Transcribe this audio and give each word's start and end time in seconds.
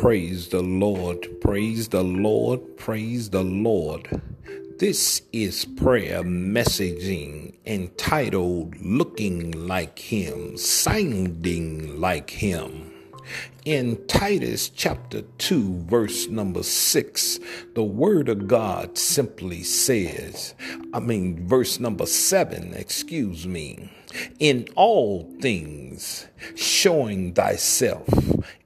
Praise 0.00 0.46
the 0.46 0.62
Lord, 0.62 1.26
praise 1.40 1.88
the 1.88 2.04
Lord, 2.04 2.76
praise 2.76 3.30
the 3.30 3.42
Lord. 3.42 4.22
This 4.78 5.22
is 5.32 5.64
prayer 5.64 6.22
messaging 6.22 7.54
entitled 7.66 8.76
Looking 8.80 9.50
Like 9.50 9.98
Him, 9.98 10.56
Sounding 10.56 12.00
Like 12.00 12.30
Him. 12.30 12.87
In 13.64 14.06
Titus 14.06 14.68
chapter 14.68 15.22
2, 15.22 15.84
verse 15.86 16.28
number 16.28 16.62
6, 16.62 17.40
the 17.74 17.82
word 17.82 18.28
of 18.28 18.48
God 18.48 18.96
simply 18.96 19.62
says, 19.62 20.54
I 20.94 21.00
mean, 21.00 21.46
verse 21.46 21.78
number 21.78 22.06
7, 22.06 22.72
excuse 22.74 23.46
me, 23.46 23.90
in 24.38 24.66
all 24.74 25.30
things, 25.40 26.26
showing 26.54 27.34
thyself 27.34 28.08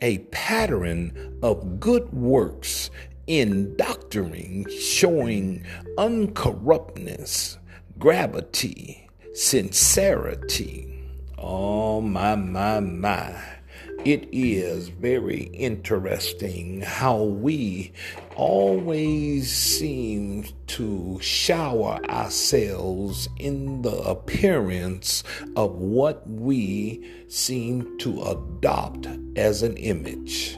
a 0.00 0.18
pattern 0.18 1.38
of 1.42 1.78
good 1.80 2.12
works 2.12 2.90
in 3.28 3.76
doctrine, 3.76 4.66
showing 4.80 5.64
uncorruptness, 5.96 7.58
gravity, 7.98 9.08
sincerity. 9.34 11.04
Oh, 11.36 12.00
my, 12.00 12.34
my, 12.34 12.80
my 12.80 13.57
it 14.04 14.28
is 14.30 14.88
very 14.88 15.42
interesting 15.54 16.80
how 16.82 17.22
we 17.22 17.92
always 18.36 19.50
seem 19.52 20.44
to 20.68 21.18
shower 21.20 21.98
ourselves 22.08 23.28
in 23.38 23.82
the 23.82 23.96
appearance 23.98 25.24
of 25.56 25.72
what 25.72 26.28
we 26.30 27.04
seem 27.28 27.98
to 27.98 28.22
adopt 28.22 29.08
as 29.36 29.62
an 29.62 29.76
image. 29.76 30.56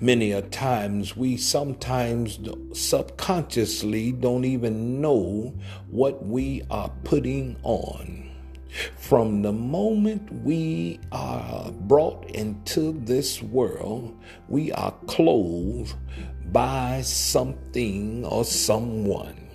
Many 0.00 0.32
a 0.32 0.42
times 0.42 1.16
we 1.16 1.36
sometimes 1.36 2.38
subconsciously 2.72 4.12
don't 4.12 4.44
even 4.44 5.00
know 5.00 5.54
what 5.88 6.24
we 6.24 6.62
are 6.70 6.92
putting 7.04 7.56
on. 7.62 8.35
From 8.96 9.42
the 9.42 9.52
moment 9.52 10.32
we 10.44 11.00
are 11.12 11.70
brought 11.72 12.30
into 12.30 12.92
this 13.04 13.42
world, 13.42 14.18
we 14.48 14.72
are 14.72 14.94
clothed 15.06 15.94
by 16.52 17.02
something 17.02 18.24
or 18.24 18.44
someone. 18.44 19.46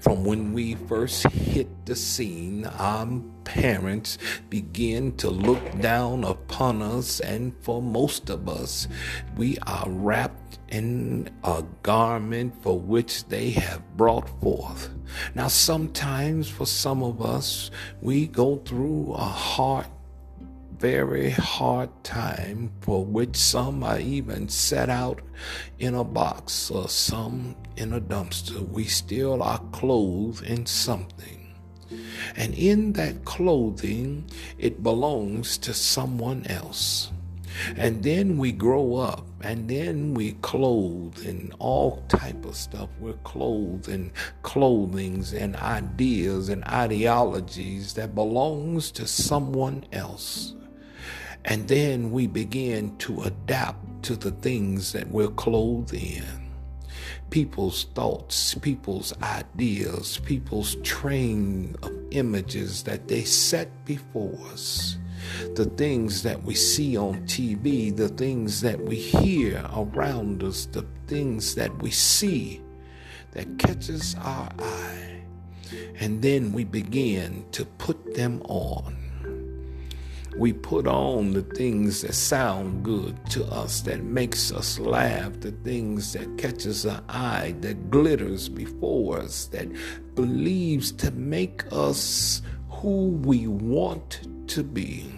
From 0.00 0.24
when 0.24 0.52
we 0.52 0.74
first 0.74 1.28
hit 1.28 1.68
the 1.86 1.94
scene, 1.94 2.66
our 2.66 3.08
parents 3.44 4.18
begin 4.50 5.16
to 5.16 5.30
look 5.30 5.80
down 5.80 6.24
upon 6.24 6.47
us, 6.60 7.20
and 7.20 7.54
for 7.60 7.80
most 7.80 8.30
of 8.30 8.48
us, 8.48 8.88
we 9.36 9.58
are 9.66 9.88
wrapped 9.88 10.58
in 10.68 11.30
a 11.44 11.64
garment 11.82 12.54
for 12.62 12.78
which 12.78 13.24
they 13.28 13.50
have 13.50 13.82
brought 13.96 14.28
forth. 14.40 14.90
Now, 15.34 15.48
sometimes 15.48 16.48
for 16.48 16.66
some 16.66 17.02
of 17.02 17.22
us, 17.22 17.70
we 18.00 18.26
go 18.26 18.56
through 18.56 19.14
a 19.14 19.18
hard 19.18 19.86
very 20.78 21.30
hard 21.30 21.90
time 22.04 22.70
for 22.82 23.04
which 23.04 23.34
some 23.36 23.82
are 23.82 23.98
even 23.98 24.48
set 24.48 24.88
out 24.88 25.20
in 25.80 25.94
a 25.94 26.04
box 26.04 26.70
or 26.70 26.88
some 26.88 27.56
in 27.76 27.92
a 27.94 28.00
dumpster. 28.00 28.60
We 28.68 28.84
still 28.84 29.42
are 29.42 29.58
clothed 29.72 30.44
in 30.44 30.66
something. 30.66 31.38
And 32.36 32.54
in 32.54 32.92
that 32.92 33.24
clothing, 33.24 34.30
it 34.58 34.82
belongs 34.82 35.58
to 35.58 35.72
someone 35.74 36.46
else. 36.46 37.10
And 37.76 38.02
then 38.02 38.38
we 38.38 38.52
grow 38.52 38.96
up 38.96 39.26
and 39.40 39.68
then 39.68 40.14
we 40.14 40.32
clothe 40.42 41.24
in 41.24 41.52
all 41.58 42.04
type 42.08 42.44
of 42.44 42.56
stuff. 42.56 42.88
We're 43.00 43.14
clothed 43.24 43.88
in 43.88 44.12
clothings 44.42 45.32
and 45.32 45.56
ideas 45.56 46.48
and 46.48 46.64
ideologies 46.64 47.94
that 47.94 48.14
belongs 48.14 48.90
to 48.92 49.06
someone 49.06 49.84
else. 49.92 50.54
And 51.44 51.66
then 51.68 52.10
we 52.10 52.26
begin 52.26 52.96
to 52.98 53.22
adapt 53.22 54.02
to 54.04 54.16
the 54.16 54.32
things 54.32 54.92
that 54.92 55.08
we're 55.08 55.28
clothed 55.28 55.94
in. 55.94 56.47
People's 57.30 57.84
thoughts, 57.94 58.54
people's 58.54 59.12
ideas, 59.22 60.18
people's 60.24 60.76
train 60.76 61.76
of 61.82 61.92
images 62.10 62.82
that 62.84 63.06
they 63.08 63.22
set 63.22 63.68
before 63.84 64.38
us. 64.52 64.96
The 65.54 65.66
things 65.66 66.22
that 66.22 66.42
we 66.42 66.54
see 66.54 66.96
on 66.96 67.26
TV, 67.26 67.94
the 67.94 68.08
things 68.08 68.60
that 68.62 68.80
we 68.80 68.96
hear 68.96 69.64
around 69.76 70.42
us, 70.42 70.66
the 70.66 70.86
things 71.06 71.54
that 71.56 71.82
we 71.82 71.90
see 71.90 72.62
that 73.32 73.58
catches 73.58 74.14
our 74.16 74.48
eye. 74.58 75.22
And 76.00 76.22
then 76.22 76.52
we 76.52 76.64
begin 76.64 77.44
to 77.52 77.64
put 77.64 78.14
them 78.14 78.40
on 78.44 79.07
we 80.38 80.52
put 80.52 80.86
on 80.86 81.32
the 81.32 81.42
things 81.42 82.02
that 82.02 82.14
sound 82.14 82.84
good 82.84 83.18
to 83.30 83.44
us, 83.46 83.80
that 83.82 84.04
makes 84.04 84.52
us 84.52 84.78
laugh, 84.78 85.32
the 85.40 85.50
things 85.50 86.12
that 86.12 86.38
catches 86.38 86.86
our 86.86 87.02
eye, 87.08 87.56
that 87.60 87.90
glitters 87.90 88.48
before 88.48 89.18
us, 89.18 89.46
that 89.46 89.68
believes 90.14 90.92
to 90.92 91.10
make 91.10 91.64
us 91.72 92.40
who 92.70 93.08
we 93.24 93.48
want 93.48 94.28
to 94.48 94.62
be. 94.62 95.12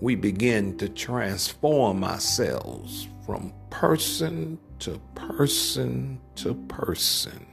We 0.00 0.16
begin 0.16 0.76
to 0.78 0.88
transform 0.88 2.02
ourselves 2.02 3.06
from 3.24 3.52
person 3.70 4.58
to 4.80 5.00
person 5.14 6.20
to 6.34 6.54
person 6.66 7.46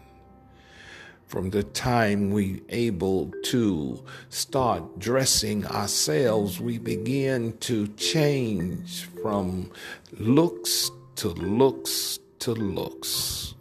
from 1.30 1.52
the 1.52 1.62
time 1.64 2.32
we 2.32 2.62
able 2.70 3.32
to 3.44 4.04
start 4.30 4.98
dressing 4.98 5.64
ourselves 5.68 6.60
we 6.60 6.80
begin 6.80 7.56
to 7.60 7.88
change 7.90 9.06
from 9.22 9.72
looks 10.18 10.90
to 11.16 11.30
looks 11.30 12.20
to 12.40 12.54
looks. 12.54 13.54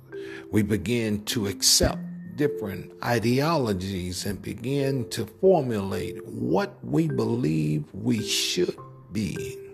We 0.50 0.62
begin 0.62 1.24
to 1.26 1.46
accept 1.46 1.98
different 2.36 2.90
ideologies 3.04 4.24
and 4.24 4.40
begin 4.40 5.06
to 5.10 5.26
formulate 5.26 6.24
what 6.26 6.82
we 6.82 7.08
believe 7.08 7.84
we 7.92 8.22
should 8.26 8.76
be 9.12 9.67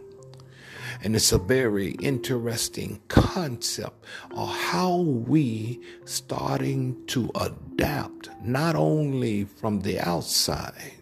and 1.05 1.15
it's 1.15 1.33
a 1.33 1.39
very 1.39 1.91
interesting 2.01 2.99
concept 3.09 4.07
of 4.31 4.49
how 4.49 4.97
we 4.97 5.79
starting 6.07 6.97
to 7.07 7.31
adapt 7.39 8.31
not 8.43 8.75
only 8.75 9.45
from 9.45 9.81
the 9.81 10.01
outside, 10.01 10.95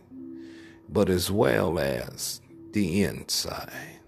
but 0.88 1.08
as 1.08 1.30
well 1.30 1.78
as 1.78 2.40
the 2.72 3.04
inside. 3.04 4.00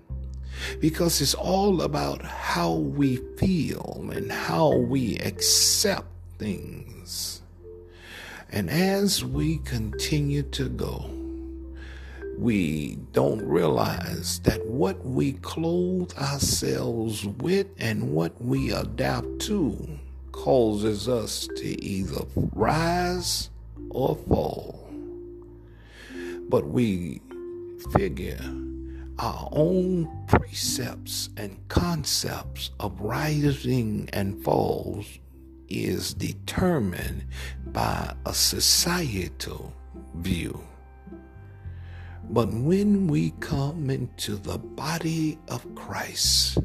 Because 0.81 1.21
it's 1.21 1.35
all 1.35 1.83
about 1.83 2.23
how 2.23 2.73
we 2.73 3.19
feel 3.39 4.11
and 4.13 4.33
how 4.33 4.75
we 4.75 5.17
accept 5.19 6.09
things. 6.39 7.41
And 8.51 8.69
as 8.69 9.25
we 9.25 9.59
continue 9.59 10.43
to 10.43 10.69
go, 10.69 11.14
we 12.39 12.97
don't 13.13 13.45
realize 13.47 14.41
that 14.41 14.65
what 14.67 15.05
we 15.05 15.33
clothe 15.35 16.13
ourselves 16.19 17.27
with 17.27 17.67
and 17.79 18.13
what 18.13 18.41
we 18.43 18.73
adapt 18.73 19.39
to 19.41 19.99
causes 20.33 21.09
us 21.09 21.47
to 21.57 21.85
either 21.85 22.25
rise 22.55 23.51
or 23.91 24.17
fall. 24.29 24.91
But 26.49 26.67
we 26.67 27.21
figure 27.93 28.41
our 29.19 29.49
own 29.53 30.11
precepts 30.27 31.31
and 31.37 31.57
concepts 31.69 32.71
of 32.81 33.01
rising 33.01 34.09
and 34.13 34.43
falls 34.43 35.07
is 35.69 36.15
determined 36.15 37.25
by 37.67 38.15
a 38.27 38.35
societal 38.35 39.73
view. 40.17 40.61
But 42.35 42.53
when 42.53 43.07
we 43.07 43.31
come 43.39 43.91
into 43.91 44.35
the 44.35 44.59
body 44.59 45.39
of 45.47 45.73
Christ, 45.77 46.59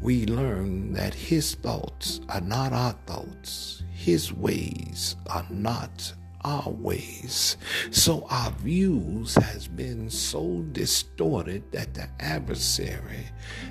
we 0.00 0.24
learn 0.24 0.92
that 0.92 1.14
His 1.14 1.56
thoughts 1.56 2.20
are 2.28 2.40
not 2.40 2.72
our 2.72 2.92
thoughts, 3.06 3.82
His 3.92 4.32
ways 4.32 5.16
are 5.28 5.44
not 5.50 6.14
our 6.44 6.70
ways. 6.70 7.56
So 7.90 8.24
our 8.30 8.52
views 8.52 9.34
has 9.34 9.66
been 9.66 10.08
so 10.10 10.64
distorted 10.70 11.72
that 11.72 11.92
the 11.92 12.08
adversary 12.20 13.26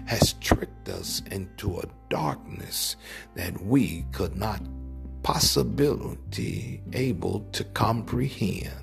has 0.07 0.33
tricked 0.33 0.89
us 0.89 1.21
into 1.31 1.79
a 1.79 1.85
darkness 2.09 2.97
that 3.35 3.63
we 3.63 4.05
could 4.11 4.35
not 4.35 4.61
possibility 5.23 6.83
able 6.91 7.47
to 7.53 7.63
comprehend. 7.63 8.73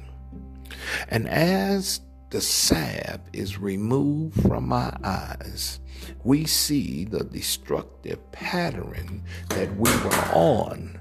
And 1.11 1.29
as 1.29 2.01
the 2.33 2.41
salve 2.41 3.21
is 3.35 3.59
removed 3.59 4.41
from 4.49 4.73
our 4.73 4.97
eyes, 5.05 5.81
we 6.25 6.47
see 6.47 7.05
the 7.05 7.25
destructive 7.25 8.19
pattern 8.33 9.23
that 9.51 9.71
we 9.77 9.91
were 9.99 10.35
on, 10.35 10.99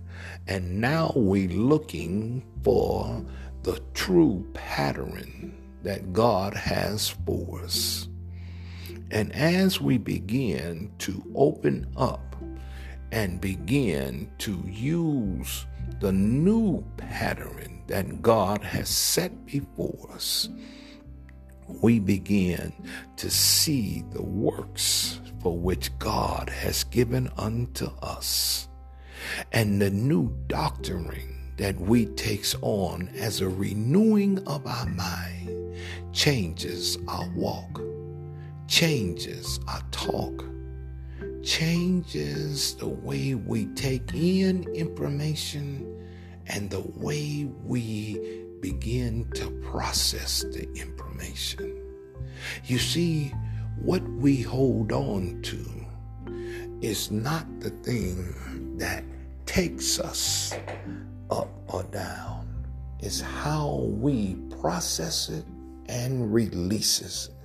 and 0.48 0.82
now 0.82 1.10
we're 1.16 1.48
looking 1.48 2.44
for 2.64 3.26
the 3.64 3.82
true 3.94 4.46
pattern 4.54 5.58
that 5.84 6.12
God 6.12 6.54
has 6.54 7.08
for 7.26 7.62
us. 7.64 8.10
And 9.10 9.34
as 9.34 9.80
we 9.80 9.98
begin 9.98 10.92
to 11.00 11.24
open 11.34 11.88
up 11.96 12.36
and 13.14 13.40
begin 13.40 14.30
to 14.40 14.62
use 14.68 15.66
the 16.02 16.12
new 16.12 16.84
pattern 16.98 17.84
that 17.88 18.22
God 18.22 18.62
has 18.64 18.90
set 18.90 19.46
before 19.46 20.10
us, 20.14 20.50
we 21.82 22.00
begin 22.00 22.74
to 23.18 23.30
see 23.30 24.04
the 24.12 24.22
works 24.22 25.20
for 25.42 25.58
which 25.58 25.98
God 26.00 26.50
has 26.50 26.84
given 26.84 27.30
unto 27.38 27.88
us 28.02 28.68
and 29.52 29.82
the 29.82 29.90
new 29.90 30.36
doctrine 30.48 31.54
that 31.58 31.80
we 31.80 32.06
takes 32.08 32.56
on 32.62 33.10
as 33.18 33.42
a 33.42 33.50
renewing 33.50 34.40
of 34.48 34.66
our 34.66 34.88
mind 34.88 35.76
changes 36.14 36.98
our 37.08 37.30
walk 37.36 37.82
changes 38.68 39.60
our 39.68 39.82
talk 39.92 40.44
changes 41.44 42.76
the 42.76 42.88
way 42.88 43.36
we 43.36 43.66
take 43.68 44.14
in 44.14 44.64
information 44.74 45.88
and 46.48 46.70
the 46.70 46.82
way 46.96 47.50
we 47.64 48.41
begin 48.62 49.30
to 49.34 49.50
process 49.72 50.42
the 50.42 50.72
information. 50.74 51.78
You 52.66 52.80
see, 52.80 53.34
what 53.82 54.04
we 54.04 54.42
hold 54.42 54.92
on 54.92 55.42
to 55.44 55.66
is 56.82 57.12
not 57.12 57.46
the 57.60 57.70
thing 57.70 58.78
that 58.78 59.04
takes 59.46 60.00
us 60.00 60.54
up 61.30 61.50
or 61.68 61.84
down. 61.84 62.66
It's 63.00 63.22
how 63.22 63.88
we 63.90 64.36
process 64.62 65.30
it 65.30 65.46
and 65.88 66.34
releases 66.34 67.30
it. 67.30 67.42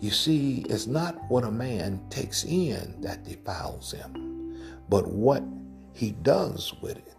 You 0.00 0.10
see, 0.10 0.64
it's 0.68 0.86
not 0.86 1.16
what 1.28 1.44
a 1.44 1.50
man 1.50 2.00
takes 2.08 2.44
in 2.44 3.00
that 3.02 3.24
defiles 3.24 3.92
him, 3.92 4.56
but 4.88 5.06
what 5.08 5.42
he 5.92 6.12
does 6.12 6.72
with 6.80 6.96
it 6.96 7.14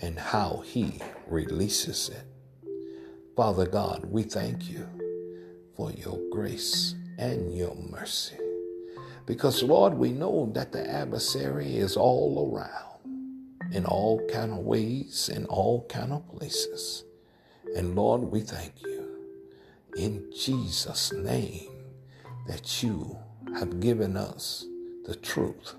and 0.00 0.18
how 0.18 0.62
He 0.64 1.00
releases 1.26 2.08
it. 2.10 2.24
Father 3.36 3.66
God, 3.66 4.04
we 4.04 4.22
thank 4.22 4.68
you 4.68 4.88
for 5.76 5.92
your 5.92 6.18
grace 6.30 6.94
and 7.18 7.56
your 7.56 7.74
mercy. 7.74 8.36
Because, 9.26 9.62
Lord, 9.62 9.94
we 9.94 10.10
know 10.10 10.50
that 10.54 10.72
the 10.72 10.88
adversary 10.90 11.76
is 11.76 11.96
all 11.96 12.50
around 12.52 12.88
in 13.72 13.84
all 13.84 14.26
kind 14.28 14.52
of 14.52 14.58
ways, 14.58 15.28
in 15.28 15.44
all 15.46 15.86
kind 15.88 16.12
of 16.12 16.26
places. 16.28 17.04
And 17.76 17.94
Lord, 17.94 18.22
we 18.22 18.40
thank 18.40 18.80
you 18.82 19.06
in 19.96 20.32
Jesus' 20.32 21.12
name 21.12 21.70
that 22.46 22.82
you 22.82 23.18
have 23.54 23.80
given 23.80 24.16
us 24.16 24.64
the 25.04 25.14
truth, 25.14 25.74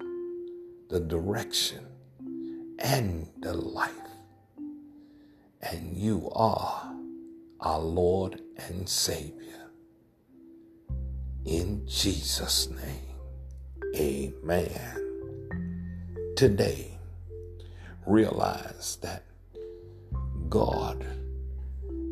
the 0.90 1.00
direction, 1.00 1.86
and 2.80 3.28
the 3.40 3.54
life 3.54 4.09
and 5.62 5.96
you 5.96 6.30
are 6.34 6.94
our 7.60 7.80
Lord 7.80 8.42
and 8.58 8.88
Savior. 8.88 9.70
In 11.46 11.86
Jesus' 11.88 12.70
name, 12.70 13.16
amen. 13.96 14.96
Today, 16.36 16.98
realize 18.06 18.98
that 19.02 19.24
God 20.48 21.06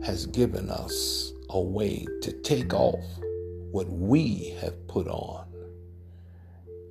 has 0.04 0.26
given 0.26 0.70
us 0.70 1.32
a 1.50 1.60
way 1.60 2.06
to 2.22 2.32
take 2.42 2.74
off 2.74 3.04
what 3.72 3.90
we 3.90 4.56
have 4.62 4.88
put 4.88 5.08
on, 5.08 5.46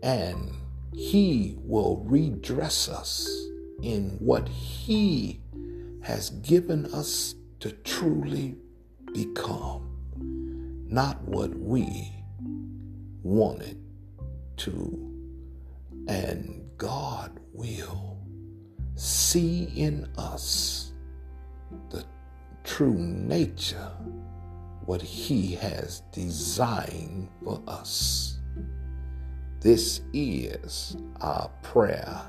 and 0.03 0.51
He 0.93 1.57
will 1.59 2.03
redress 2.07 2.89
us 2.89 3.29
in 3.83 4.17
what 4.19 4.49
He 4.49 5.41
has 6.07 6.31
given 6.31 6.87
us 6.95 7.35
to 7.59 7.73
truly 7.83 8.55
become, 9.13 9.83
not 10.89 11.21
what 11.23 11.53
we 11.59 12.13
wanted 13.25 13.77
to. 14.57 15.13
And 16.07 16.63
God 16.79 17.41
will 17.53 18.21
see 18.95 19.65
in 19.75 20.09
us 20.17 20.93
the 21.91 22.05
true 22.63 22.95
nature, 22.95 23.91
what 24.85 25.03
He 25.03 25.57
has 25.57 26.03
designed 26.13 27.29
for 27.43 27.61
us. 27.67 28.39
This 29.59 30.03
is 30.13 30.97
our 31.21 31.51
prayer 31.63 32.23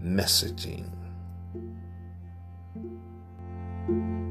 messaging. 0.00 0.92
Thank 3.86 3.98
you. 3.98 4.25